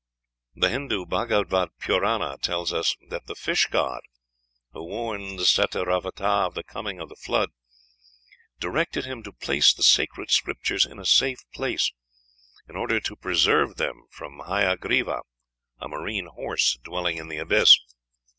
[0.55, 4.01] The Hindoo Bhâgavata Purâna tells us that the fish god,
[4.71, 7.51] who warned Satyravata of the coming of the Flood,
[8.59, 11.91] directed him to place the sacred Scriptures in a safe place,
[12.67, 15.21] "in order to preserve them from Hayagriva,
[15.77, 17.77] a marine horse dwelling in the abyss."